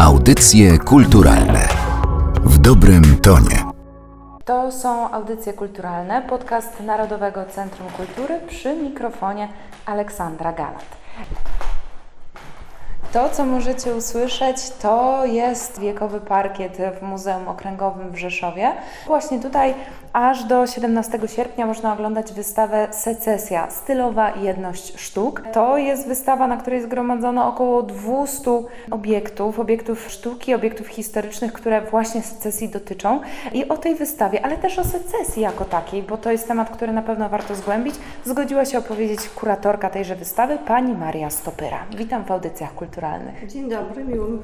Audycje 0.00 0.78
kulturalne 0.78 1.68
w 2.44 2.58
dobrym 2.58 3.18
tonie. 3.22 3.64
To 4.44 4.72
są 4.72 5.10
audycje 5.10 5.52
kulturalne, 5.52 6.22
podcast 6.22 6.80
Narodowego 6.80 7.44
Centrum 7.44 7.88
Kultury 7.88 8.40
przy 8.48 8.74
mikrofonie 8.74 9.48
Aleksandra 9.86 10.52
Galat. 10.52 10.84
To, 13.12 13.28
co 13.28 13.44
możecie 13.46 13.94
usłyszeć, 13.94 14.70
to 14.70 15.24
jest 15.26 15.80
wiekowy 15.80 16.20
parkiet 16.20 16.78
w 17.00 17.02
Muzeum 17.02 17.48
Okręgowym 17.48 18.10
w 18.10 18.18
Rzeszowie. 18.18 18.72
Właśnie 19.06 19.40
tutaj 19.40 19.74
aż 20.12 20.44
do 20.44 20.66
17 20.66 21.18
sierpnia 21.26 21.66
można 21.66 21.92
oglądać 21.92 22.32
wystawę 22.32 22.88
Secesja, 22.90 23.70
stylowa 23.70 24.36
jedność 24.36 25.00
sztuk. 25.00 25.42
To 25.52 25.78
jest 25.78 26.08
wystawa, 26.08 26.46
na 26.46 26.56
której 26.56 26.82
zgromadzono 26.82 27.48
około 27.48 27.82
200 27.82 28.50
obiektów, 28.90 29.58
obiektów 29.58 30.10
sztuki, 30.10 30.54
obiektów 30.54 30.86
historycznych, 30.86 31.52
które 31.52 31.80
właśnie 31.80 32.22
secesji 32.22 32.68
dotyczą. 32.68 33.20
I 33.52 33.68
o 33.68 33.76
tej 33.76 33.94
wystawie, 33.94 34.44
ale 34.44 34.56
też 34.56 34.78
o 34.78 34.84
secesji 34.84 35.42
jako 35.42 35.64
takiej, 35.64 36.02
bo 36.02 36.16
to 36.16 36.30
jest 36.30 36.48
temat, 36.48 36.70
który 36.70 36.92
na 36.92 37.02
pewno 37.02 37.28
warto 37.28 37.54
zgłębić, 37.54 37.94
zgodziła 38.24 38.64
się 38.64 38.78
opowiedzieć 38.78 39.28
kuratorka 39.28 39.90
tejże 39.90 40.16
wystawy, 40.16 40.58
pani 40.66 40.94
Maria 40.94 41.30
Stopyra. 41.30 41.78
Witam 41.96 42.24
w 42.24 42.30
audycjach 42.30 42.74
kulturalnych. 42.74 43.46
Dzień 43.46 43.68
dobry, 43.68 44.04
miło 44.04 44.28
mi 44.28 44.38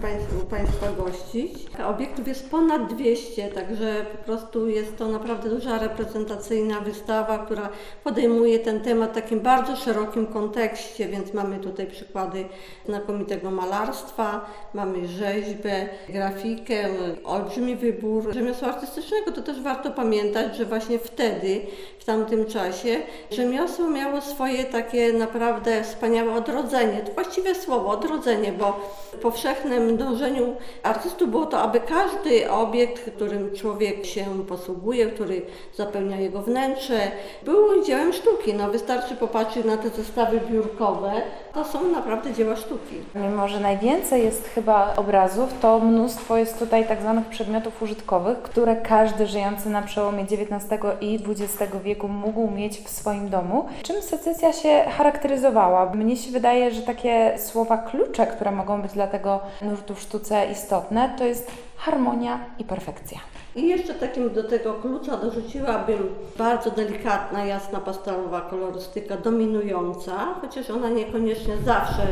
Państwa 0.51 0.87
gościć. 0.99 1.67
Obiektów 1.87 2.29
jest 2.29 2.51
ponad 2.51 2.95
200, 2.95 3.49
także 3.49 4.07
po 4.13 4.25
prostu 4.25 4.69
jest 4.69 4.97
to 4.99 5.09
naprawdę 5.09 5.56
duża 5.57 5.79
reprezentacyjna 5.79 6.81
wystawa, 6.81 7.39
która 7.39 7.69
podejmuje 8.05 8.59
ten 8.59 8.81
temat 8.81 9.11
w 9.11 9.15
takim 9.15 9.41
bardzo 9.41 9.77
szerokim 9.77 10.27
kontekście, 10.27 11.09
więc 11.09 11.35
mamy 11.35 11.59
tutaj 11.59 11.87
przykłady 11.87 12.45
znakomitego 12.87 13.51
malarstwa, 13.51 14.47
mamy 14.75 15.09
rzeźbę, 15.09 15.89
grafikę, 16.09 16.89
olbrzymi 17.25 17.77
wybór 17.77 18.35
rzemiosła 18.35 18.69
artystycznego. 18.69 19.33
To 19.33 19.43
też 19.43 19.61
warto 19.61 19.91
pamiętać, 19.91 20.57
że 20.57 20.65
właśnie 20.65 20.99
wtedy, 20.99 21.61
w 21.99 22.05
tamtym 22.05 22.47
czasie, 22.47 22.97
rzemiosło 23.31 23.89
miało 23.89 24.21
swoje 24.21 24.65
takie 24.65 25.13
naprawdę 25.13 25.83
wspaniałe 25.85 26.35
odrodzenie. 26.35 27.01
To 27.01 27.13
właściwe 27.13 27.55
słowo, 27.55 27.91
odrodzenie, 27.91 28.53
bo 28.53 28.81
w 29.13 29.17
powszechnym 29.19 29.97
dążeniu 29.97 30.57
artystów 30.83 31.31
było 31.31 31.47
to, 31.47 31.59
aby 31.59 31.81
każdy 31.81 32.51
obiekt, 32.51 33.11
którym 33.11 33.55
człowiek 33.55 34.07
się 34.07 34.25
posługuje, 34.49 35.07
który 35.07 35.46
zapełnia 35.75 36.17
jego 36.17 36.43
wnętrze, 36.43 37.01
był 37.43 37.85
dziełem 37.85 38.13
sztuki. 38.13 38.55
No 38.55 38.71
wystarczy 38.71 39.17
popatrzeć 39.17 39.67
na 39.67 39.77
te 39.77 39.89
zestawy 39.89 40.41
biurkowe, 40.51 41.13
to 41.55 41.65
są 41.65 41.89
naprawdę 41.89 42.33
dzieła 42.33 42.57
sztuki. 42.57 42.97
Mimo, 43.15 43.49
że 43.49 43.61
najwięcej 43.61 44.25
jest 44.25 44.49
chyba 44.49 44.95
obrazów, 44.97 45.55
to 45.63 45.79
mnóstwo 45.79 46.37
jest 46.37 46.59
tutaj 46.59 46.89
tak 46.89 47.01
zwanych 47.01 47.27
przedmiotów 47.27 47.83
użytkowych, 47.83 48.43
które 48.43 48.77
każdy 48.77 49.27
żyjący 49.27 49.69
na 49.69 49.83
przełomie 49.83 50.23
XIX 50.23 50.83
i 51.01 51.19
XX 51.29 51.73
wieku 51.85 52.09
mógł 52.09 52.51
mieć 52.51 52.79
w 52.79 52.89
swoim 52.89 53.29
domu. 53.29 53.67
Czym 53.83 54.03
secesja 54.03 54.53
się 54.53 54.85
charakteryzowała? 54.97 55.95
Mnie 55.95 56.17
się 56.17 56.31
wydaje, 56.31 56.71
że 56.71 56.83
takie 56.83 57.39
słowa 57.39 57.79
klucze, 57.79 58.27
które 58.27 58.51
mogą 58.51 58.83
być 58.83 58.93
dla 58.93 59.07
tego 59.07 59.41
nurtu 59.63 59.95
w 59.95 60.01
sztuce 60.01 60.47
istotne, 60.53 61.15
to 61.19 61.25
jest 61.25 61.51
harmonia 61.77 62.41
i 62.59 62.65
perfekcja. 62.65 63.19
I 63.57 63.69
jeszcze 63.69 63.95
takim 63.95 64.31
do 64.31 64.45
tego 64.45 64.75
klucza 64.75 65.17
dorzuciłabym 65.17 66.15
bardzo 66.39 66.71
delikatna, 66.71 67.45
jasna 67.45 67.81
pastelowa 67.81 68.41
kolorystyka 68.41 69.17
dominująca, 69.17 70.35
chociaż 70.41 70.71
ona 70.71 70.89
niekoniecznie 70.89 71.57
zawsze 71.65 72.07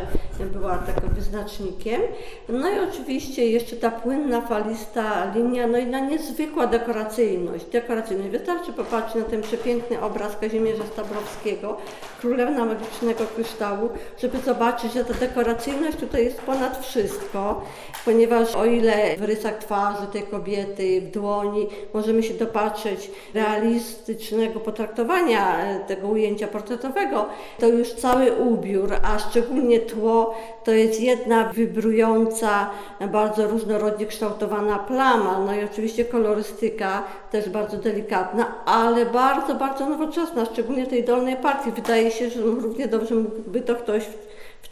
była 0.53 0.79
takim 0.79 1.09
wyznacznikiem. 1.09 2.03
No 2.49 2.71
i 2.71 2.79
oczywiście 2.79 3.47
jeszcze 3.47 3.77
ta 3.77 3.91
płynna, 3.91 4.41
falista 4.41 5.33
linia, 5.35 5.67
no 5.67 5.79
i 5.79 5.87
na 5.87 6.01
niezwykła 6.01 6.67
dekoracyjność. 6.67 7.65
Dekoracyjność. 7.65 8.31
Wystarczy 8.31 8.73
popatrzeć 8.73 9.15
na 9.15 9.31
ten 9.31 9.43
przepiękny 9.43 10.01
obraz 10.01 10.37
Kazimierza 10.37 10.85
Stabrowskiego, 10.93 11.77
Królewna 12.21 12.65
Magicznego 12.65 13.25
Kryształu, 13.35 13.89
żeby 14.19 14.39
zobaczyć, 14.39 14.93
że 14.93 15.05
ta 15.05 15.15
dekoracyjność 15.15 15.97
tutaj 15.97 16.25
jest 16.25 16.41
ponad 16.41 16.87
wszystko, 16.87 17.65
ponieważ 18.05 18.55
o 18.55 18.65
ile 18.65 19.17
w 19.17 19.23
rysach 19.23 19.54
twarzy 19.55 20.07
tej 20.13 20.23
kobiety, 20.23 21.01
w 21.01 21.11
dłoni, 21.11 21.69
możemy 21.95 22.23
się 22.23 22.35
dopatrzeć 22.35 23.11
realistycznego 23.35 24.61
potraktowania 24.61 25.57
tego 25.87 26.09
ujęcia 26.09 26.47
portretowego, 26.49 27.27
to 27.59 27.69
już 27.69 27.93
cały 27.93 28.33
ubiór, 28.33 28.93
a 29.03 29.19
szczególnie 29.19 29.81
tło, 29.81 30.35
to 30.65 30.73
jest 30.73 31.01
jedna 31.01 31.49
wybrująca, 31.49 32.71
bardzo 33.13 33.49
różnorodnie 33.49 34.07
kształtowana 34.07 34.79
plama. 34.79 35.39
No 35.47 35.55
i 35.55 35.65
oczywiście 35.65 36.05
kolorystyka 36.05 37.05
też 37.31 37.49
bardzo 37.49 37.77
delikatna, 37.77 38.65
ale 38.65 39.07
bardzo, 39.07 39.55
bardzo 39.55 39.89
nowoczesna, 39.89 40.45
szczególnie 40.45 40.87
tej 40.87 41.05
dolnej 41.05 41.37
partii. 41.37 41.71
Wydaje 41.71 42.11
się, 42.11 42.31
że 42.31 42.41
równie 42.41 42.89
dobrze 42.89 43.15
mógłby 43.15 43.61
to 43.61 43.75
ktoś 43.75 44.05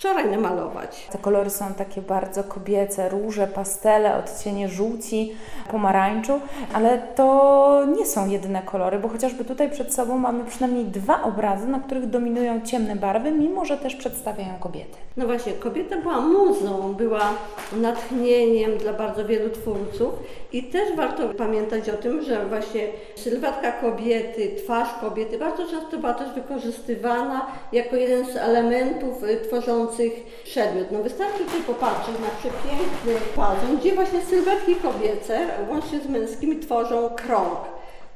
wczoraj 0.02 0.30
namalować. 0.30 1.06
Te 1.12 1.18
kolory 1.18 1.50
są 1.50 1.74
takie 1.74 2.02
bardzo 2.02 2.44
kobiece, 2.44 3.08
róże, 3.08 3.46
pastele, 3.46 4.16
odcienie 4.16 4.68
żółci, 4.68 5.32
pomarańczu, 5.70 6.40
ale 6.74 6.98
to 6.98 7.86
nie 7.98 8.06
są 8.06 8.28
jedyne 8.28 8.62
kolory, 8.62 8.98
bo 8.98 9.08
chociażby 9.08 9.44
tutaj 9.44 9.70
przed 9.70 9.94
sobą 9.94 10.18
mamy 10.18 10.44
przynajmniej 10.44 10.84
dwa 10.84 11.22
obrazy, 11.22 11.66
na 11.66 11.80
których 11.80 12.06
dominują 12.06 12.60
ciemne 12.60 12.96
barwy, 12.96 13.32
mimo 13.32 13.64
że 13.64 13.76
też 13.76 13.96
przedstawiają 13.96 14.54
kobiety. 14.60 14.96
No 15.16 15.26
właśnie, 15.26 15.52
kobieta 15.52 15.96
była 15.96 16.20
muzą, 16.20 16.94
była 16.94 17.30
natchnieniem 17.72 18.78
dla 18.78 18.92
bardzo 18.92 19.24
wielu 19.24 19.50
twórców 19.50 20.14
i 20.52 20.62
też 20.62 20.96
warto 20.96 21.28
pamiętać 21.28 21.88
o 21.88 21.96
tym, 21.96 22.22
że 22.22 22.46
właśnie 22.46 22.88
sylwetka 23.16 23.72
kobiety, 23.72 24.56
twarz 24.64 24.88
kobiety 25.00 25.38
bardzo 25.38 25.66
często 25.66 25.98
była 25.98 26.14
też 26.14 26.34
wykorzystywana 26.34 27.46
jako 27.72 27.96
jeden 27.96 28.26
z 28.26 28.36
elementów 28.36 29.22
tworzących 29.42 29.91
przedmiot. 30.44 30.90
No 30.90 31.02
wystarczy 31.02 31.44
tutaj 31.44 31.60
popatrzeć 31.66 32.14
na 32.20 32.28
przepiękny 32.38 33.30
pazon, 33.36 33.76
gdzie 33.76 33.94
właśnie 33.94 34.20
sylwetki 34.22 34.74
kobiece 34.76 35.46
łącznie 35.70 36.00
z 36.00 36.08
męskimi 36.08 36.60
tworzą 36.60 37.10
krąg 37.10 37.58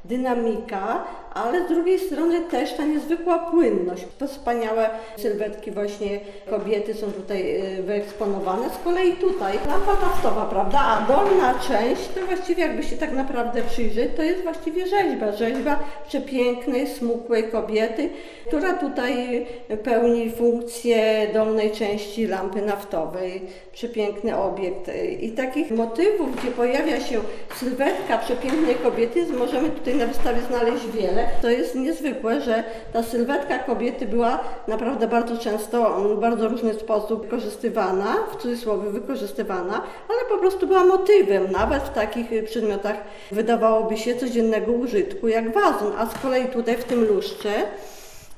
dynamika, 0.05 1.03
ale 1.43 1.65
z 1.65 1.69
drugiej 1.69 1.99
strony 1.99 2.41
też 2.41 2.73
ta 2.73 2.85
niezwykła 2.85 3.39
płynność. 3.39 4.05
To 4.19 4.27
wspaniałe 4.27 4.89
sylwetki 5.17 5.71
właśnie 5.71 6.19
kobiety 6.49 6.93
są 6.93 7.11
tutaj 7.11 7.61
y, 7.79 7.83
wyeksponowane. 7.83 8.69
Z 8.69 8.83
kolei 8.83 9.11
tutaj 9.11 9.53
lampa 9.67 9.93
naftowa, 9.93 10.45
prawda, 10.45 10.79
a 10.79 11.07
dolna 11.07 11.59
część 11.67 12.07
to 12.07 12.25
właściwie 12.25 12.63
jakby 12.63 12.83
się 12.83 12.97
tak 12.97 13.11
naprawdę 13.11 13.61
przyjrzeć, 13.63 14.09
to 14.15 14.21
jest 14.21 14.43
właściwie 14.43 14.87
rzeźba. 14.87 15.31
Rzeźba 15.31 15.79
przepięknej, 16.07 16.87
smukłej 16.87 17.43
kobiety, 17.43 18.09
która 18.47 18.73
tutaj 18.73 19.45
pełni 19.83 20.31
funkcję 20.31 21.27
dolnej 21.33 21.71
części 21.71 22.27
lampy 22.27 22.61
naftowej. 22.61 23.41
Przepiękny 23.73 24.37
obiekt. 24.37 24.91
I 25.19 25.31
takich 25.31 25.71
motywów, 25.71 26.35
gdzie 26.35 26.51
pojawia 26.51 26.99
się 26.99 27.19
sylwetka 27.55 28.17
przepięknej 28.17 28.75
kobiety, 28.75 29.25
możemy 29.25 29.69
tutaj 29.69 29.95
na 29.95 30.05
wystawie 30.05 30.41
znaleźć 30.41 30.87
wiele. 30.87 31.26
To 31.41 31.49
jest 31.49 31.75
niezwykłe, 31.75 32.41
że 32.41 32.63
ta 32.93 33.03
sylwetka 33.03 33.59
kobiety 33.59 34.05
była 34.05 34.39
naprawdę 34.67 35.07
bardzo 35.07 35.37
często, 35.37 36.01
w 36.01 36.19
bardzo 36.19 36.47
różny 36.47 36.73
sposób 36.73 37.21
wykorzystywana, 37.21 38.15
w 38.31 38.41
cudzysłowie 38.41 38.89
wykorzystywana, 38.89 39.83
ale 40.09 40.19
po 40.29 40.37
prostu 40.37 40.67
była 40.67 40.83
motywem, 40.83 41.51
nawet 41.51 41.83
w 41.83 41.93
takich 41.93 42.27
przedmiotach 42.45 42.95
wydawałoby 43.31 43.97
się 43.97 44.15
codziennego 44.15 44.71
użytku, 44.71 45.27
jak 45.27 45.53
wazon. 45.53 45.93
A 45.97 46.05
z 46.05 46.13
kolei 46.13 46.47
tutaj 46.47 46.77
w 46.77 46.83
tym 46.83 47.05
lustrze 47.05 47.53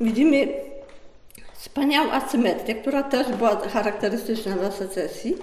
widzimy 0.01 0.47
wspaniałą 1.53 2.11
asymetrię, 2.11 2.75
która 2.75 3.03
też 3.03 3.27
była 3.27 3.56
charakterystyczna 3.56 4.56
dla 4.56 4.71
secesji, 4.71 5.38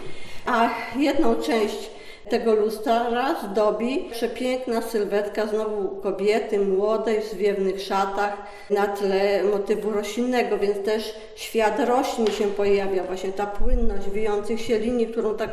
a 0.47 0.71
jedną 0.97 1.35
część 1.35 1.96
tego 2.31 2.55
lustra 2.55 3.35
zdobi 3.45 4.09
przepiękna 4.13 4.83
sylwetka 4.83 5.47
znowu 5.47 5.89
kobiety 5.89 6.59
młodej 6.59 7.21
w 7.21 7.25
zwiewnych 7.25 7.81
szatach 7.81 8.37
na 8.71 8.87
tle 8.87 9.45
motywu 9.45 9.91
roślinnego, 9.91 10.59
więc 10.59 10.85
też 10.85 11.15
świat 11.37 11.81
roślin 11.81 12.27
się 12.27 12.45
pojawia, 12.45 13.05
właśnie 13.05 13.33
ta 13.33 13.47
płynność 13.47 14.11
wijących 14.11 14.61
się 14.61 14.79
linii, 14.79 15.07
którą 15.07 15.35
tak 15.35 15.51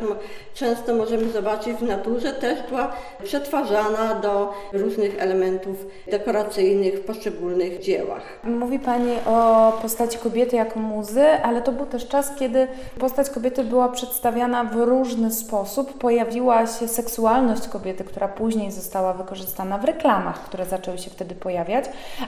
często 0.54 0.94
możemy 0.94 1.30
zobaczyć 1.30 1.76
w 1.76 1.82
naturze, 1.82 2.32
też 2.32 2.58
była 2.68 2.92
przetwarzana 3.24 4.14
do 4.14 4.52
różnych 4.72 5.22
elementów 5.22 5.86
dekoracyjnych 6.10 6.94
w 6.94 7.04
poszczególnych 7.04 7.80
dziełach. 7.80 8.22
Mówi 8.44 8.78
Pani 8.78 9.12
o 9.26 9.72
postaci 9.82 10.18
kobiety 10.18 10.56
jako 10.56 10.80
muzy, 10.80 11.24
ale 11.42 11.62
to 11.62 11.72
był 11.72 11.86
też 11.86 12.08
czas, 12.08 12.32
kiedy 12.38 12.68
postać 12.98 13.30
kobiety 13.30 13.64
była 13.64 13.88
przedstawiana 13.88 14.64
w 14.64 14.76
różny 14.76 15.30
sposób, 15.30 15.98
pojawiła 15.98 16.63
się 16.66 16.88
seksualność 16.88 17.68
kobiety, 17.68 18.04
która 18.04 18.28
później 18.28 18.72
została 18.72 19.12
wykorzystana 19.12 19.78
w 19.78 19.84
reklamach, 19.84 20.44
które 20.44 20.66
zaczęły 20.66 20.98
się 20.98 21.10
wtedy 21.10 21.34
pojawiać, 21.34 21.84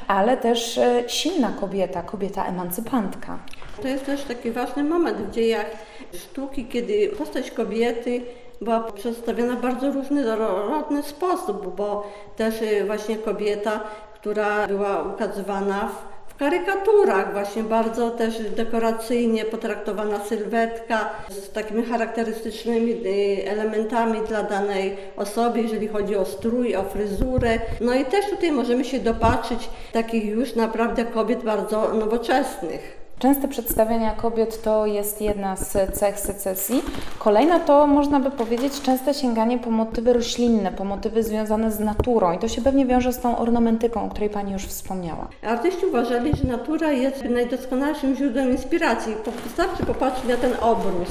ale 0.08 0.36
też 0.36 0.78
e, 0.78 1.04
silna 1.06 1.52
kobieta, 1.60 2.02
kobieta 2.02 2.44
emancypantka. 2.44 3.38
To 3.82 3.88
jest 3.88 4.06
też 4.06 4.22
taki 4.22 4.50
ważny 4.50 4.84
moment 4.84 5.18
w 5.18 5.30
dziejach 5.30 5.66
sztuki, 6.14 6.66
kiedy 6.66 7.08
postać 7.08 7.50
kobiety 7.50 8.20
była 8.60 8.80
przedstawiona 8.80 9.56
w 9.56 9.60
bardzo 9.60 9.92
różnorodny 9.92 11.02
sposób, 11.02 11.76
bo 11.76 12.12
też 12.36 12.62
y, 12.62 12.84
właśnie 12.86 13.16
kobieta, 13.16 13.80
która 14.14 14.66
była 14.66 15.02
ukazywana 15.02 15.88
w 15.88 16.15
karykaturach, 16.38 17.32
właśnie 17.32 17.62
bardzo 17.62 18.10
też 18.10 18.42
dekoracyjnie 18.56 19.44
potraktowana 19.44 20.24
sylwetka 20.24 21.10
z 21.28 21.52
takimi 21.52 21.82
charakterystycznymi 21.82 22.92
y, 22.92 23.50
elementami 23.50 24.20
dla 24.28 24.42
danej 24.42 24.96
osoby, 25.16 25.60
jeżeli 25.60 25.88
chodzi 25.88 26.16
o 26.16 26.24
strój, 26.24 26.76
o 26.76 26.82
fryzurę. 26.82 27.58
No 27.80 27.94
i 27.94 28.04
też 28.04 28.30
tutaj 28.30 28.52
możemy 28.52 28.84
się 28.84 28.98
dopatrzyć 28.98 29.68
takich 29.92 30.24
już 30.24 30.54
naprawdę 30.54 31.04
kobiet 31.04 31.42
bardzo 31.42 31.94
nowoczesnych. 31.94 33.05
Częste 33.18 33.48
przedstawiania 33.48 34.10
kobiet 34.10 34.62
to 34.62 34.86
jest 34.86 35.20
jedna 35.20 35.56
z 35.56 35.92
cech 35.92 36.20
secesji. 36.20 36.82
Kolejna 37.18 37.60
to 37.60 37.86
można 37.86 38.20
by 38.20 38.30
powiedzieć 38.30 38.80
częste 38.82 39.14
sięganie 39.14 39.58
po 39.58 39.70
motywy 39.70 40.12
roślinne, 40.12 40.72
po 40.72 40.84
motywy 40.84 41.22
związane 41.22 41.72
z 41.72 41.80
naturą 41.80 42.32
i 42.32 42.38
to 42.38 42.48
się 42.48 42.62
pewnie 42.62 42.86
wiąże 42.86 43.12
z 43.12 43.20
tą 43.20 43.38
ornamentyką, 43.38 44.04
o 44.04 44.08
której 44.08 44.30
Pani 44.30 44.52
już 44.52 44.62
wspomniała. 44.62 45.28
Artyści 45.42 45.86
uważali, 45.86 46.32
że 46.36 46.48
natura 46.48 46.92
jest 46.92 47.24
najdoskonalszym 47.24 48.16
źródłem 48.16 48.50
inspiracji. 48.50 49.14
Wystarczy 49.44 49.86
popatrzeć 49.86 50.28
na 50.28 50.36
ten 50.36 50.52
obrus. 50.60 51.10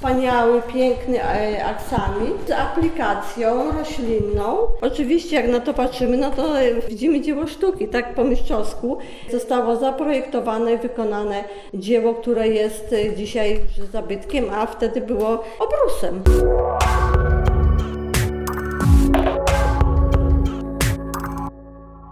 Wspaniały, 0.00 0.62
piękny 0.62 1.22
e, 1.22 1.64
aksamit 1.64 2.48
z 2.48 2.50
aplikacją 2.50 3.72
roślinną. 3.78 4.56
Oczywiście 4.80 5.36
jak 5.36 5.48
na 5.48 5.60
to 5.60 5.74
patrzymy, 5.74 6.16
no 6.16 6.30
to 6.30 6.48
widzimy 6.88 7.20
dzieło 7.20 7.46
sztuki, 7.46 7.88
tak 7.88 8.14
po 8.14 8.24
mistrzowsku. 8.24 8.98
Zostało 9.30 9.76
zaprojektowane 9.76 10.78
wykonane 10.78 11.44
dzieło, 11.74 12.14
które 12.14 12.48
jest 12.48 12.92
e, 12.92 13.16
dzisiaj 13.16 13.60
zabytkiem, 13.92 14.44
a 14.54 14.66
wtedy 14.66 15.00
było 15.00 15.44
obrusem. 15.58 16.22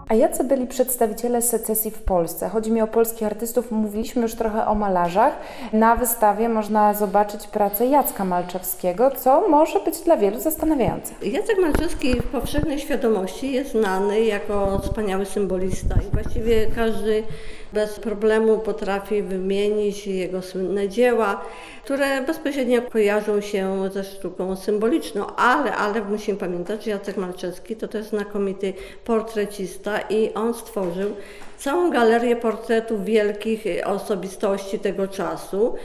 A 0.09 0.13
jacy 0.15 0.43
byli 0.43 0.67
przedstawiciele 0.67 1.41
secesji 1.41 1.91
w 1.91 2.01
Polsce? 2.01 2.49
Chodzi 2.49 2.71
mi 2.71 2.81
o 2.81 2.87
polskich 2.87 3.27
artystów, 3.27 3.71
mówiliśmy 3.71 4.21
już 4.21 4.35
trochę 4.35 4.67
o 4.67 4.75
malarzach. 4.75 5.33
Na 5.73 5.95
wystawie 5.95 6.49
można 6.49 6.93
zobaczyć 6.93 7.47
pracę 7.47 7.85
Jacka 7.85 8.25
Malczewskiego, 8.25 9.11
co 9.11 9.47
może 9.49 9.79
być 9.79 9.99
dla 9.99 10.17
wielu 10.17 10.39
zastanawiające. 10.39 11.13
Jacek 11.21 11.57
Malczewski 11.61 12.21
w 12.21 12.27
powszechnej 12.27 12.79
świadomości 12.79 13.51
jest 13.51 13.71
znany 13.71 14.21
jako 14.21 14.79
wspaniały 14.79 15.25
symbolista 15.25 15.95
i 16.07 16.13
właściwie 16.13 16.67
każdy 16.75 17.23
bez 17.73 17.99
problemu 17.99 18.57
potrafi 18.57 19.21
wymienić 19.21 20.07
jego 20.07 20.41
słynne 20.41 20.89
dzieła, 20.89 21.41
które 21.83 22.21
bezpośrednio 22.21 22.81
kojarzą 22.81 23.41
się 23.41 23.89
ze 23.93 24.03
sztuką 24.03 24.55
symboliczną, 24.55 25.35
ale, 25.35 25.75
ale 25.75 26.01
musimy 26.01 26.37
pamiętać, 26.37 26.83
że 26.83 26.91
Jacek 26.91 27.17
Malczewski 27.17 27.75
to 27.75 27.87
też 27.87 28.05
znakomity 28.05 28.73
portrecista 29.05 29.99
i 29.99 30.33
on 30.33 30.53
stworzył 30.53 31.15
całą 31.57 31.91
galerię 31.91 32.35
portretów 32.35 33.05
wielkich 33.05 33.63
osobistości 33.85 34.79
tego 34.79 35.07
czasu. 35.07 35.75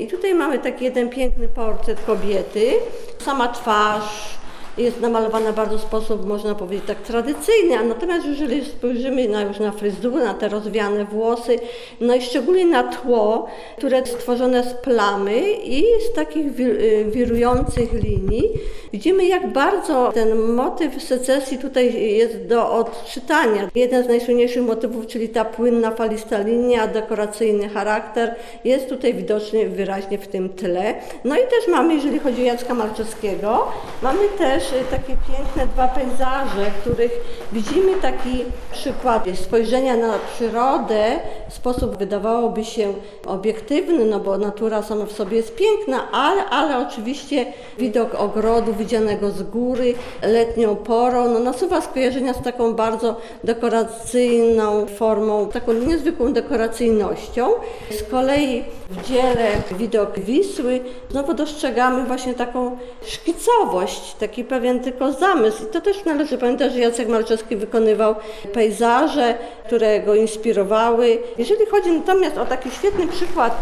I 0.00 0.06
tutaj 0.06 0.34
mamy 0.34 0.58
taki 0.58 0.84
jeden 0.84 1.10
piękny 1.10 1.48
portret 1.48 2.00
kobiety, 2.06 2.72
sama 3.18 3.48
twarz, 3.48 4.38
jest 4.78 5.00
namalowana 5.00 5.52
w 5.52 5.54
bardzo 5.54 5.78
sposób, 5.78 6.26
można 6.26 6.54
powiedzieć, 6.54 6.86
tak 6.86 6.98
tradycyjny, 6.98 7.78
a 7.78 7.82
natomiast 7.82 8.26
jeżeli 8.26 8.64
spojrzymy 8.64 9.28
na, 9.28 9.42
już 9.42 9.58
na 9.58 9.72
fryzurę, 9.72 10.24
na 10.24 10.34
te 10.34 10.48
rozwiane 10.48 11.04
włosy, 11.04 11.58
no 12.00 12.14
i 12.14 12.22
szczególnie 12.22 12.66
na 12.66 12.82
tło, 12.82 13.46
które 13.76 13.98
jest 13.98 14.12
stworzone 14.12 14.62
z 14.62 14.74
plamy 14.74 15.40
i 15.64 15.84
z 16.10 16.14
takich 16.14 16.60
y, 16.60 17.04
wirujących 17.10 17.92
linii, 17.92 18.50
widzimy 18.92 19.26
jak 19.26 19.52
bardzo 19.52 20.10
ten 20.14 20.38
motyw 20.38 21.02
secesji 21.02 21.58
tutaj 21.58 22.12
jest 22.16 22.46
do 22.46 22.72
odczytania. 22.72 23.68
Jeden 23.74 24.04
z 24.04 24.08
najsłynniejszych 24.08 24.62
motywów, 24.62 25.06
czyli 25.06 25.28
ta 25.28 25.44
płynna 25.44 25.90
falista 25.90 26.38
linia, 26.38 26.86
dekoracyjny 26.86 27.68
charakter, 27.68 28.34
jest 28.64 28.88
tutaj 28.88 29.14
widoczny 29.14 29.68
wyraźnie 29.68 30.18
w 30.18 30.28
tym 30.28 30.48
tle. 30.48 30.94
No 31.24 31.34
i 31.34 31.40
też 31.40 31.68
mamy, 31.68 31.94
jeżeli 31.94 32.18
chodzi 32.18 32.42
o 32.42 32.44
Jacka 32.44 32.74
Malczewskiego, 32.74 33.68
mamy 34.02 34.28
też 34.38 34.63
takie 34.90 35.16
piękne 35.28 35.66
dwa 35.66 35.88
pejzaże, 35.88 36.70
których 36.80 37.12
widzimy 37.52 38.00
taki 38.02 38.44
przykład 38.72 39.24
spojrzenia 39.34 39.96
na 39.96 40.14
przyrodę 40.34 41.18
w 41.48 41.54
sposób 41.54 41.96
wydawałoby 41.96 42.64
się 42.64 42.94
obiektywny, 43.26 44.04
no 44.04 44.20
bo 44.20 44.38
natura 44.38 44.82
sama 44.82 45.04
w 45.06 45.12
sobie 45.12 45.36
jest 45.36 45.56
piękna, 45.56 46.10
ale, 46.12 46.44
ale 46.44 46.88
oczywiście 46.88 47.46
widok 47.78 48.14
ogrodu 48.14 48.74
widzianego 48.74 49.30
z 49.30 49.42
góry, 49.42 49.94
letnią 50.22 50.76
porą, 50.76 51.28
no 51.28 51.38
nasuwa 51.38 51.80
skojarzenia 51.80 52.34
z 52.34 52.42
taką 52.42 52.74
bardzo 52.74 53.16
dekoracyjną 53.44 54.86
formą, 54.86 55.48
taką 55.48 55.72
niezwykłą 55.72 56.32
dekoracyjnością. 56.32 57.48
Z 57.90 58.02
kolei 58.02 58.64
w 58.90 59.08
dziele 59.08 59.48
widok 59.78 60.18
Wisły 60.18 60.80
znowu 61.10 61.34
dostrzegamy 61.34 62.04
właśnie 62.04 62.34
taką 62.34 62.76
szkicowość, 63.02 64.14
taki 64.14 64.44
pewien 64.54 64.80
tylko 64.80 65.12
zamysł. 65.12 65.64
I 65.64 65.66
to 65.66 65.80
też 65.80 66.04
należy 66.04 66.38
pamiętać, 66.38 66.72
że 66.72 66.78
Jacek 66.78 67.08
Malczewski 67.08 67.56
wykonywał 67.56 68.14
pejzaże, 68.52 69.34
które 69.66 70.00
go 70.00 70.14
inspirowały. 70.14 71.18
Jeżeli 71.38 71.66
chodzi 71.66 71.90
natomiast 71.92 72.38
o 72.38 72.46
taki 72.46 72.70
świetny 72.70 73.06
przykład 73.06 73.56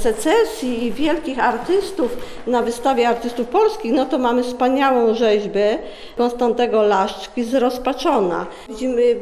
secesji 0.00 0.86
i 0.86 0.92
wielkich 0.92 1.38
artystów 1.38 2.16
na 2.46 2.62
wystawie 2.62 3.08
artystów 3.08 3.46
polskich, 3.46 3.92
no 3.92 4.06
to 4.06 4.18
mamy 4.18 4.42
wspaniałą 4.42 5.14
rzeźbę 5.14 5.78
Konstantego 6.16 6.82
Laszczki 6.82 7.44
z 7.44 7.54
Rozpaczona. 7.54 8.46
Widzimy 8.68 9.16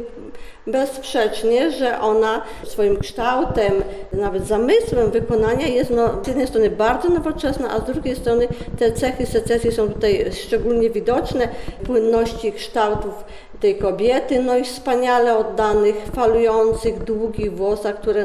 bezsprzecznie, 0.66 1.70
że 1.70 2.00
ona 2.00 2.42
swoim 2.64 2.96
kształtem, 2.96 3.72
nawet 4.12 4.46
zamysłem 4.46 5.10
wykonania 5.10 5.66
jest 5.66 5.90
no, 5.90 6.24
z 6.24 6.26
jednej 6.26 6.46
strony 6.46 6.70
bardzo 6.70 7.08
nowoczesna, 7.08 7.70
a 7.70 7.80
z 7.80 7.84
drugiej 7.84 8.16
strony 8.16 8.48
te 8.78 8.92
cechy 8.92 9.26
secesji 9.26 9.72
są 9.72 9.88
tutaj 9.88 10.24
szczególnie 10.32 10.90
widoczne, 10.90 11.48
płynności 11.84 12.52
kształtów 12.52 13.24
tej 13.60 13.74
kobiety, 13.78 14.42
no 14.42 14.56
i 14.56 14.64
wspaniale 14.64 15.38
oddanych, 15.38 15.96
falujących, 16.14 17.04
długich 17.04 17.56
włosach, 17.56 18.00
które 18.00 18.24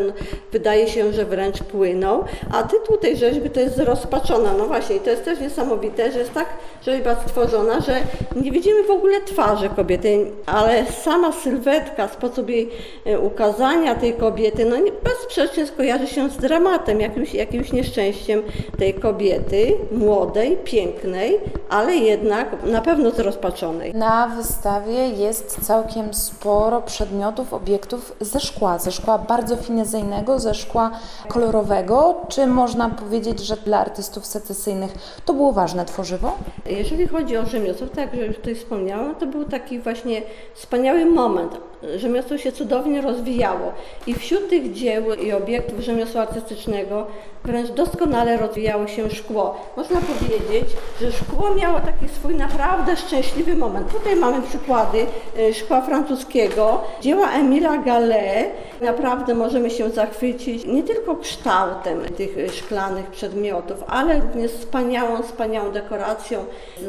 wydaje 0.52 0.88
się, 0.88 1.14
że 1.14 1.26
wręcz 1.26 1.64
płyną. 1.64 2.24
A 2.54 2.64
tytuł 2.64 2.98
tej 2.98 3.18
rzeźby 3.18 3.50
to 3.50 3.60
jest 3.60 3.80
rozpaczona. 3.80 4.54
No 4.58 4.66
właśnie, 4.66 5.00
to 5.00 5.10
jest 5.10 5.26
też 5.26 5.40
niesamowite, 5.40 6.12
że 6.12 6.20
jest 6.20 6.34
tak 6.34 6.46
rzeźba 6.86 7.16
stworzona, 7.16 7.80
że 7.80 7.96
nie 8.36 8.52
widzimy 8.52 8.84
w 8.84 8.92
ogóle 8.92 9.22
twarzy 9.22 9.70
kobiety, 9.76 10.26
ale 10.46 10.86
sama 10.86 11.32
sylwetka, 11.32 12.08
sposób 12.08 12.50
jej 12.50 12.70
e, 13.06 13.20
ukazania 13.20 13.96
tej 13.96 14.14
kobiety, 14.14 14.66
no 14.66 14.78
nie- 14.78 14.92
bezsprzecznie 15.04 15.66
skojarzy 15.68 16.08
się 16.08 16.30
z 16.30 16.38
dramatem, 16.38 17.02
jakimś, 17.02 17.34
jakimś 17.34 17.72
nieszczęściem 17.72 18.44
tej 18.80 18.94
kobiety, 18.94 19.74
młodej, 19.92 20.58
pięknej, 20.64 21.40
ale 21.70 21.96
jednak 21.96 22.64
na 22.64 22.82
pewno 22.82 23.10
zrozpaczonej. 23.12 23.94
Na 23.94 24.28
wystawie 24.38 25.10
jest 25.22 25.66
całkiem 25.66 26.14
sporo 26.14 26.82
przedmiotów, 26.82 27.54
obiektów 27.54 28.16
ze 28.22 28.40
szkła, 28.40 28.80
ze 28.80 28.92
szkła 28.92 29.18
bardzo 29.18 29.56
finezyjnego, 29.56 30.40
ze 30.40 30.54
szkła 30.54 30.92
kolorowego. 31.28 32.16
Czy 32.30 32.48
można 32.48 32.90
powiedzieć, 32.90 33.40
że 33.40 33.58
dla 33.58 33.80
artystów 33.80 34.26
secesyjnych 34.26 34.92
to 35.26 35.34
było 35.34 35.54
ważne 35.54 35.86
tworzywo? 35.86 36.32
Jeżeli 36.66 37.08
chodzi 37.08 37.38
o 37.38 37.46
rzemiosło, 37.46 37.88
tak 37.88 38.14
jak 38.14 38.28
już 38.28 38.36
tutaj 38.36 38.56
wspomniałam, 38.56 39.16
to 39.16 39.28
był 39.28 39.46
taki 39.46 39.80
właśnie 39.80 40.22
wspaniały 40.54 41.06
moment. 41.06 41.71
Rzemiosło 41.96 42.38
się 42.38 42.52
cudownie 42.52 43.02
rozwijało 43.02 43.72
i 44.08 44.14
wśród 44.14 44.50
tych 44.50 44.74
dzieł 44.74 45.14
i 45.14 45.32
obiektów 45.32 45.80
rzemiosła 45.80 46.22
artystycznego 46.22 47.08
wręcz 47.44 47.70
doskonale 47.70 48.38
rozwijało 48.38 48.88
się 48.88 49.10
szkło. 49.10 49.56
Można 49.78 50.02
powiedzieć, 50.02 50.70
że 51.02 51.12
szkło 51.12 51.56
miało 51.56 51.80
taki 51.80 52.10
swój 52.10 52.36
naprawdę 52.36 52.98
szczęśliwy 52.98 53.56
moment. 53.56 53.92
Tutaj 53.92 54.16
mamy 54.16 54.42
przykłady 54.42 55.06
e, 55.38 55.54
szkła 55.54 55.82
francuskiego, 55.82 56.82
dzieła 57.02 57.32
Emila 57.32 57.78
Gallet. 57.78 58.52
Naprawdę 58.82 59.36
możemy 59.36 59.70
się 59.70 59.90
zachwycić 59.90 60.66
nie 60.66 60.84
tylko 60.84 61.16
kształtem 61.16 62.02
tych 62.02 62.54
szklanych 62.54 63.06
przedmiotów, 63.06 63.84
ale 63.88 64.20
również 64.20 64.52
wspaniałą, 64.52 65.24
wspaniałą 65.24 65.72
dekoracją, 65.72 66.46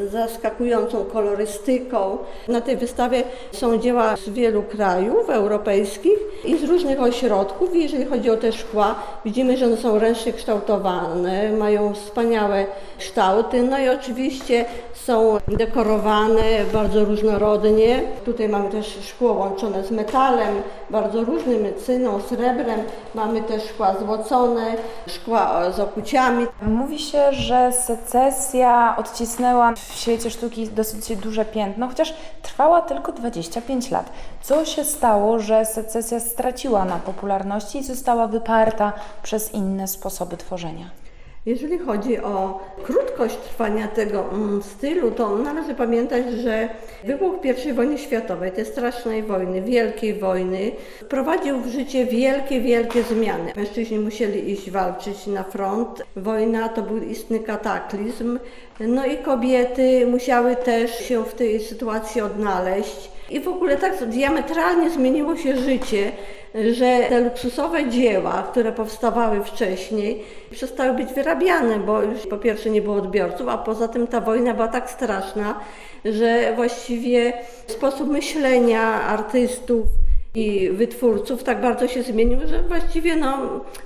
zaskakującą 0.07 1.05
kolorystyką. 1.05 2.17
Na 2.47 2.61
tej 2.61 2.77
wystawie 2.77 3.23
są 3.51 3.77
dzieła 3.77 4.15
z 4.15 4.29
wielu 4.29 4.63
krajów 4.63 4.82
krajów 4.83 5.29
europejskich 5.29 6.19
i 6.45 6.57
z 6.57 6.63
różnych 6.63 7.01
ośrodków. 7.01 7.75
I 7.75 7.83
jeżeli 7.83 8.05
chodzi 8.05 8.29
o 8.29 8.37
te 8.37 8.51
szkła, 8.51 8.95
widzimy, 9.25 9.57
że 9.57 9.65
one 9.65 9.77
są 9.77 9.99
ręcznie 9.99 10.33
kształtowane, 10.33 11.51
mają 11.51 11.93
wspaniałe 11.93 12.65
kształty, 12.99 13.63
no 13.63 13.79
i 13.79 13.89
oczywiście 13.89 14.65
są 14.93 15.37
dekorowane 15.47 16.43
bardzo 16.73 17.05
różnorodnie. 17.05 18.01
Tutaj 18.25 18.49
mamy 18.49 18.69
też 18.69 18.97
szkło 19.01 19.33
łączone 19.33 19.83
z 19.83 19.91
metalem, 19.91 20.55
bardzo 20.89 21.23
różnym, 21.23 21.65
cyną, 21.85 22.21
srebrem. 22.21 22.79
Mamy 23.15 23.41
też 23.41 23.63
szkła 23.63 23.95
złocone, 23.99 24.75
szkła 25.07 25.71
z 25.71 25.79
okuciami. 25.79 26.47
Mówi 26.61 26.99
się, 26.99 27.33
że 27.33 27.71
secesja 27.71 28.95
odcisnęła 28.97 29.73
w 29.75 29.79
świecie 29.79 30.29
sztuki 30.29 30.69
dosyć 30.69 31.15
duże 31.15 31.45
piętno, 31.45 31.87
chociaż 31.87 32.13
trwała 32.41 32.81
tylko 32.81 33.11
25 33.11 33.91
lat. 33.91 34.09
Co 34.41 34.65
się 34.75 34.83
stało, 34.83 35.39
że 35.39 35.65
secesja 35.65 36.19
straciła 36.19 36.85
na 36.85 36.99
popularności 36.99 37.77
i 37.77 37.83
została 37.83 38.27
wyparta 38.27 38.93
przez 39.23 39.53
inne 39.53 39.87
sposoby 39.87 40.37
tworzenia? 40.37 41.03
Jeżeli 41.45 41.79
chodzi 41.79 42.19
o 42.19 42.59
krótkość 42.83 43.37
trwania 43.37 43.87
tego 43.87 44.29
mm, 44.31 44.63
stylu, 44.63 45.11
to 45.11 45.37
należy 45.37 45.75
pamiętać, 45.75 46.25
że 46.31 46.69
wybuch 47.03 47.35
I 47.65 47.73
wojny 47.73 47.97
światowej, 47.97 48.51
tej 48.51 48.65
strasznej 48.65 49.23
wojny, 49.23 49.61
wielkiej 49.61 50.13
wojny, 50.13 50.71
wprowadził 51.01 51.59
w 51.59 51.67
życie 51.67 52.05
wielkie, 52.05 52.61
wielkie 52.61 53.03
zmiany. 53.03 53.53
Mężczyźni 53.55 53.99
musieli 53.99 54.51
iść 54.51 54.71
walczyć 54.71 55.27
na 55.27 55.43
front. 55.43 56.03
Wojna 56.15 56.69
to 56.69 56.81
był 56.81 56.97
istny 56.97 57.39
kataklizm. 57.39 58.39
No 58.79 59.05
i 59.05 59.17
kobiety 59.17 60.07
musiały 60.07 60.55
też 60.55 60.99
się 60.99 61.23
w 61.23 61.33
tej 61.33 61.59
sytuacji 61.59 62.21
odnaleźć. 62.21 63.12
I 63.33 63.39
w 63.39 63.47
ogóle 63.47 63.77
tak 63.77 64.05
diametralnie 64.05 64.89
zmieniło 64.89 65.37
się 65.37 65.57
życie, 65.57 66.11
że 66.55 66.99
te 67.09 67.21
luksusowe 67.21 67.89
dzieła, 67.89 68.47
które 68.51 68.71
powstawały 68.71 69.43
wcześniej, 69.43 70.23
przestały 70.51 70.93
być 70.93 71.13
wyrabiane, 71.13 71.79
bo 71.79 72.01
już 72.01 72.27
po 72.27 72.37
pierwsze 72.37 72.69
nie 72.69 72.81
było 72.81 72.95
odbiorców, 72.95 73.47
a 73.47 73.57
poza 73.57 73.87
tym 73.87 74.07
ta 74.07 74.21
wojna 74.21 74.53
była 74.53 74.67
tak 74.67 74.89
straszna, 74.89 75.59
że 76.05 76.53
właściwie 76.55 77.33
sposób 77.67 78.09
myślenia 78.09 78.81
artystów 79.01 79.87
i 80.35 80.69
wytwórców 80.69 81.43
tak 81.43 81.61
bardzo 81.61 81.87
się 81.87 82.03
zmienił, 82.03 82.39
że 82.47 82.63
właściwie 82.63 83.15
no, 83.15 83.37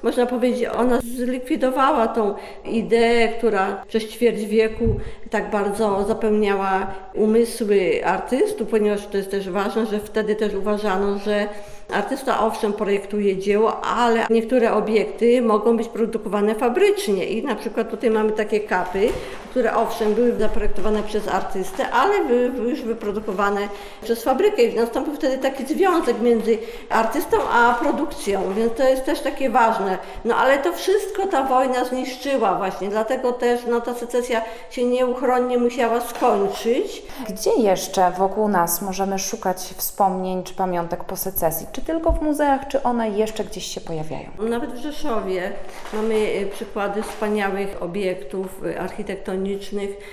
można 0.03 0.25
powiedzieć, 0.25 0.69
ona 0.77 0.99
zlikwidowała 1.01 2.07
tą 2.07 2.33
ideę, 2.65 3.27
która 3.27 3.83
przez 3.87 4.09
ćwierć 4.09 4.45
wieku 4.45 4.95
tak 5.29 5.51
bardzo 5.51 6.05
zapełniała 6.07 6.93
umysły 7.13 8.05
artystów, 8.05 8.67
ponieważ 8.67 9.07
to 9.07 9.17
jest 9.17 9.31
też 9.31 9.49
ważne, 9.49 9.85
że 9.85 9.99
wtedy 9.99 10.35
też 10.35 10.53
uważano, 10.53 11.19
że 11.19 11.47
Artysta 11.89 12.45
owszem 12.45 12.73
projektuje 12.73 13.37
dzieło, 13.37 13.81
ale 13.81 14.27
niektóre 14.29 14.73
obiekty 14.73 15.41
mogą 15.41 15.77
być 15.77 15.87
produkowane 15.87 16.55
fabrycznie 16.55 17.25
i 17.25 17.43
na 17.43 17.55
przykład 17.55 17.89
tutaj 17.89 18.09
mamy 18.09 18.31
takie 18.31 18.59
kapy, 18.59 19.09
które 19.57 19.75
owszem 19.75 20.13
były 20.13 20.39
zaprojektowane 20.39 21.03
przez 21.03 21.27
artystę, 21.27 21.89
ale 21.89 22.25
były 22.25 22.69
już 22.69 22.81
wyprodukowane 22.81 23.61
przez 24.03 24.23
fabrykę 24.23 24.63
i 24.63 24.75
nastąpił 24.75 25.15
wtedy 25.15 25.37
taki 25.37 25.65
związek 25.65 26.21
między 26.21 26.57
artystą 26.89 27.37
a 27.53 27.73
produkcją, 27.73 28.53
więc 28.53 28.73
to 28.73 28.83
jest 28.83 29.05
też 29.05 29.19
takie 29.19 29.49
ważne. 29.49 29.97
No 30.25 30.35
ale 30.35 30.57
to 30.57 30.73
wszystko 30.73 31.27
ta 31.27 31.43
wojna 31.43 31.85
zniszczyła 31.85 32.55
właśnie, 32.55 32.89
dlatego 32.89 33.33
też 33.33 33.61
no, 33.69 33.81
ta 33.81 33.93
secesja 33.93 34.41
się 34.69 34.83
nieuchronnie 34.83 35.57
musiała 35.57 36.01
skończyć. 36.01 37.03
Gdzie 37.29 37.51
jeszcze 37.61 38.11
wokół 38.11 38.47
nas 38.47 38.81
możemy 38.81 39.19
szukać 39.19 39.73
wspomnień 39.77 40.43
czy 40.43 40.53
pamiątek 40.53 41.03
po 41.03 41.15
secesji? 41.15 41.67
Czy 41.71 41.81
tylko 41.81 42.11
w 42.11 42.21
muzeach, 42.21 42.67
czy 42.67 42.83
one 42.83 43.09
jeszcze 43.09 43.43
gdzieś 43.43 43.65
się 43.65 43.81
pojawiają? 43.81 44.29
Nawet 44.39 44.73
w 44.73 44.77
Rzeszowie 44.77 45.51
mamy 45.93 46.15
e, 46.15 46.45
przykłady 46.45 47.03
wspaniałych 47.03 47.83
obiektów 47.83 48.61
e, 48.65 48.79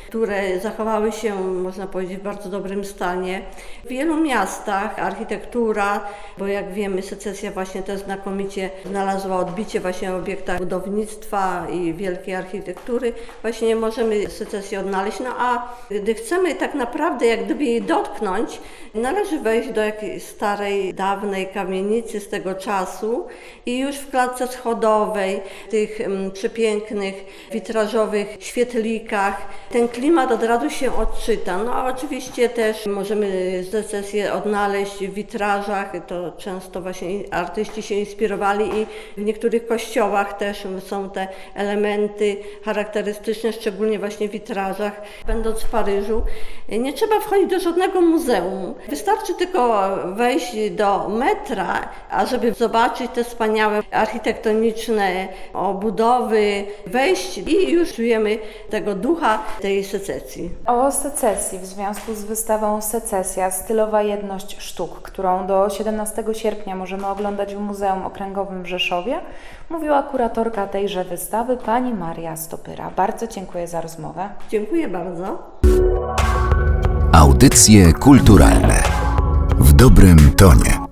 które 0.09 0.61
zachowały 0.61 1.13
się, 1.13 1.35
można 1.35 1.87
powiedzieć, 1.87 2.19
w 2.19 2.23
bardzo 2.23 2.49
dobrym 2.49 2.85
stanie. 2.85 3.43
W 3.85 3.89
wielu 3.89 4.17
miastach 4.17 4.99
architektura, 4.99 6.01
bo 6.39 6.47
jak 6.47 6.73
wiemy, 6.73 7.03
secesja 7.03 7.51
właśnie 7.51 7.83
też 7.83 8.01
znakomicie 8.01 8.71
znalazła 8.85 9.37
odbicie 9.37 9.81
właśnie 9.81 10.15
obiektach 10.15 10.59
budownictwa 10.59 11.67
i 11.73 11.95
wielkiej 11.95 12.35
architektury, 12.35 13.13
właśnie 13.43 13.77
możemy 13.77 14.31
secesję 14.31 14.81
odnaleźć. 14.81 15.21
No 15.21 15.31
a 15.39 15.77
gdy 15.91 16.15
chcemy 16.15 16.55
tak 16.55 16.75
naprawdę 16.75 17.27
jak 17.27 17.45
gdyby 17.45 17.65
jej 17.65 17.83
dotknąć, 17.83 18.61
należy 18.95 19.39
wejść 19.39 19.69
do 19.69 19.81
jakiejś 19.81 20.23
starej, 20.23 20.95
dawnej 20.95 21.47
kamienicy 21.47 22.21
z 22.21 22.29
tego 22.29 22.55
czasu 22.55 23.27
i 23.67 23.79
już 23.79 23.97
w 23.97 24.11
klatce 24.11 24.49
schodowej, 24.49 25.41
tych 25.71 26.01
mm, 26.01 26.31
przepięknych, 26.31 27.15
witrażowych 27.53 28.37
świetlikach, 28.41 29.14
ten 29.71 29.89
klimat 29.89 30.33
od 30.33 30.43
razu 30.43 30.71
się 30.71 30.97
odczyta. 30.97 31.59
No 31.59 31.87
oczywiście 31.87 32.49
też 32.49 32.87
możemy 32.87 33.61
secesję 33.71 34.33
odnaleźć 34.33 35.07
w 35.07 35.15
witrażach, 35.15 35.93
to 36.07 36.33
często 36.39 36.81
właśnie 36.81 37.09
artyści 37.31 37.83
się 37.83 37.95
inspirowali 37.95 38.65
i 38.81 38.87
w 39.17 39.25
niektórych 39.25 39.67
kościołach 39.67 40.39
też 40.39 40.67
są 40.87 41.11
te 41.11 41.29
elementy 41.55 42.37
charakterystyczne, 42.65 43.53
szczególnie 43.53 43.99
właśnie 43.99 44.29
w 44.29 44.33
witrażach. 44.33 45.03
Będąc 45.27 45.63
w 45.63 45.71
Paryżu, 45.71 46.23
nie 46.69 46.93
trzeba 46.93 47.21
wchodzić 47.21 47.51
do 47.51 47.61
żadnego 47.61 48.01
muzeum. 48.01 48.75
Wystarczy 48.89 49.35
tylko 49.35 49.91
wejść 50.07 50.71
do 50.71 51.09
metra, 51.09 51.89
ażeby 52.11 52.53
zobaczyć 52.53 53.11
te 53.15 53.25
wspaniałe 53.25 53.83
architektoniczne 53.91 55.29
obudowy, 55.53 56.65
wejść 56.87 57.39
i 57.39 57.71
już 57.71 57.93
czujemy 57.93 58.39
tego 58.71 58.95
ducha 59.05 59.39
tej 59.61 59.85
secesji. 59.85 60.51
O 60.67 60.93
secesji 60.93 61.59
w 61.59 61.67
związku 61.67 62.15
z 62.15 62.25
wystawą 62.25 62.81
Secesja 62.81 63.51
Stylowa 63.51 64.03
Jedność 64.03 64.57
Sztuk, 64.59 65.03
którą 65.03 65.47
do 65.47 65.71
17 65.71 66.25
sierpnia 66.33 66.77
możemy 66.77 67.07
oglądać 67.07 67.55
w 67.55 67.59
Muzeum 67.59 68.03
Okręgowym 68.07 68.63
w 68.63 68.67
Rzeszowie, 68.67 69.21
mówiła 69.71 70.03
kuratorka 70.03 70.67
tejże 70.67 71.05
wystawy 71.05 71.57
pani 71.57 71.95
Maria 71.95 72.37
Stopyra. 72.37 72.91
Bardzo 72.97 73.27
dziękuję 73.27 73.69
za 73.69 73.81
rozmowę. 73.81 74.29
Dziękuję 74.49 74.89
bardzo. 74.89 75.39
Audycje 77.13 77.93
kulturalne 77.93 78.83
w 79.59 79.73
dobrym 79.73 80.19
tonie. 80.37 80.84